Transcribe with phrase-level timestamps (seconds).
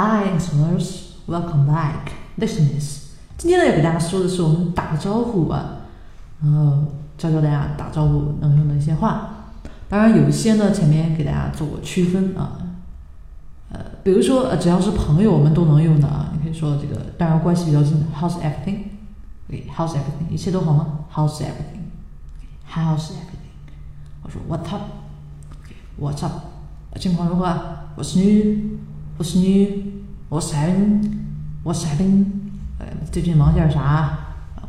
[0.00, 2.12] Hi, listeners, welcome back.
[2.38, 2.98] Listeners，
[3.36, 5.78] 今天呢要给大家说的是我们打个招呼啊，
[6.40, 6.84] 然后
[7.16, 9.50] 教教大家打招呼能用的一些话。
[9.88, 12.58] 当然有一些呢前面给大家做过区分啊，
[13.70, 20.30] 呃，比如说呃只要是朋友我们都能用的啊，你可以说这个当然关系比较近的，How's everything？OK，How's everything？
[20.30, 23.50] 一切都好吗？How's everything？How's everything？
[24.22, 26.44] 我说 What's up？What's up？
[27.00, 27.46] 情况如何
[27.96, 28.78] ？What's new?
[29.18, 31.26] ？What's new？What's happening?
[31.64, 32.24] What's happening？
[32.78, 34.18] 呃，最近忙点啥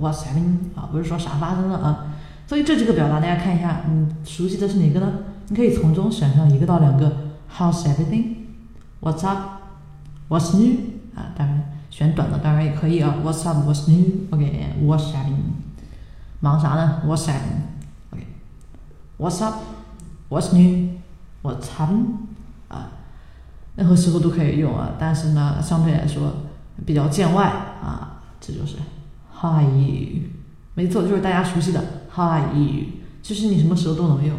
[0.00, 0.58] ？What's happening？
[0.74, 2.06] 啊，不是说啥发生了啊。
[2.48, 5.12] 所以这几个表达大家看一下，你，熟悉的是哪个呢？
[5.48, 7.16] 你可以从中选上一个到两个。
[7.56, 10.76] How's everything？What's up？What's new？
[11.14, 13.14] 啊，当然选短的当然也可以啊。
[13.22, 15.52] What's up？What's new？OK？What's happening？
[16.40, 22.06] 忙啥呢？What's happening？OK？What's up？What's new？What's happening？
[22.68, 22.90] 啊，
[23.76, 26.32] 任何时候都可以用啊，但是呢，相对来说
[26.84, 27.46] 比较见外
[27.82, 28.20] 啊。
[28.40, 28.76] 这就是
[29.32, 30.22] How are you？
[30.74, 31.80] 没错，就是大家熟悉的
[32.12, 32.86] How are you？
[33.22, 34.36] 其实你什么时候都能用，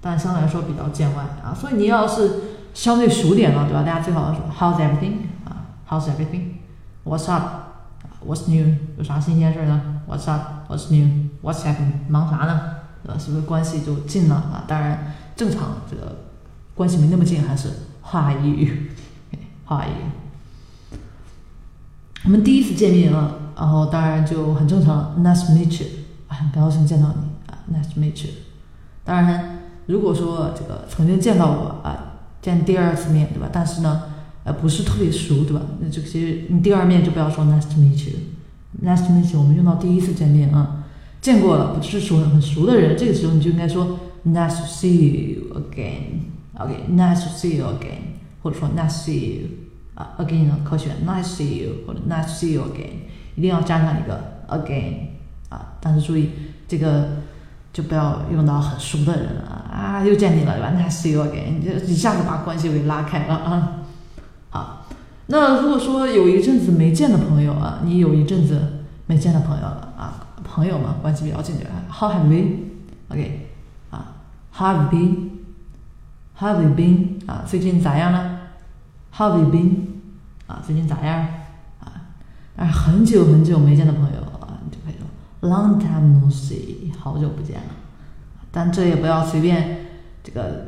[0.00, 1.52] 但相对来说比较见外啊。
[1.52, 2.30] 所以你要是
[2.72, 3.82] 相对熟点了，对吧？
[3.82, 5.14] 大家最好说 How's everything？
[5.44, 8.76] 啊，How's everything？What's up？What's new？
[8.96, 12.08] 有啥新鲜事儿呢？What's up？What's new？What's happening？
[12.08, 12.60] 忙啥呢？
[13.02, 13.18] 对吧？
[13.18, 14.64] 是不是关系就近了啊？
[14.68, 16.18] 当然，正常这个
[16.74, 17.68] 关系没那么近，还是
[18.02, 20.98] How are you？How are you？
[22.24, 23.36] 我们第一次见面啊。
[23.54, 25.86] 然后当然就很正常，Nice to meet you，
[26.26, 28.30] 很高兴见到你啊，Nice to meet you。
[29.04, 33.48] 当然，如果说这个曾经见到过啊，见第二次面对吧？
[33.52, 34.04] 但是呢，
[34.42, 35.62] 呃，不是特别熟对吧？
[35.80, 40.84] 那这些你第二面就不要说 Nice to meet you，Nice to meet you，我们用到第一次见面啊，
[41.20, 46.22] 见过了不是熟很熟的人，这个时候你就应该说 Nice to see you again
[46.58, 49.48] OK, nice to see you again，或者说 Nice to see you
[49.94, 53.08] 啊，again 可选 Nice to see you 或者 Nice to see you again。
[53.34, 54.94] 一定要加上一个 again
[55.48, 56.30] 啊，但是注意
[56.68, 57.08] 这个
[57.72, 63.78] 就不要用到很熟的人了啊，又见你了对吧？？Nice to see you again，你就一下子把关系给拉开了啊。
[64.50, 64.86] 好，
[65.28, 73.48] 那如果说有一阵子没见的朋友啊，你有一阵子没见的朋友了啊，朋友嘛，关系比较近的，How have you？OK
[73.90, 74.16] 啊
[74.52, 75.31] ，How have you
[76.42, 77.26] have you been?
[77.26, 78.38] 啊最近咋样呢
[79.16, 79.76] ？Have you been?
[80.46, 81.26] 啊最近咋样？
[81.80, 82.12] 啊
[82.56, 87.68] 那很久很久没见的朋友啊你就可以说 long time no see 好久不见了。
[88.50, 89.86] 但这也不要随便
[90.22, 90.66] 这个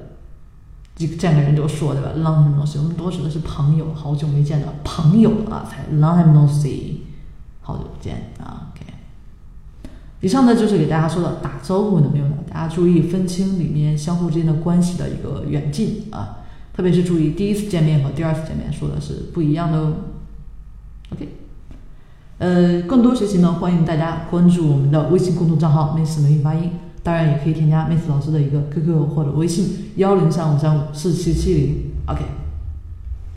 [0.97, 7.01] 这个见个人就说对吧？Long time no see 我们多指的是朋友好久没见的朋友啊才 long time no see
[7.61, 8.87] 好久不见啊 ok
[10.25, 16.39] 以上呢就是给大家说的打招呼能用的，大家注意分清里面相互之间的关系的一个远近啊，
[16.75, 19.93] 特别是注意第一次见面和第二次见面说的是不一样的哦。
[21.11, 21.29] OK。
[22.39, 26.71] 呃，更多学习呢，欢迎大家关注我们的微信公众账号“妹子美语发音”，
[27.05, 31.93] 当然也可以添加妹子老师的一个 QQ 或者微信幺零三五三五四七七零。
[32.07, 32.25] OK。